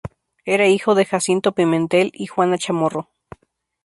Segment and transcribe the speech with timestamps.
[0.45, 3.07] Era hijo de Jacinto Pimentel y Juana Chamorro.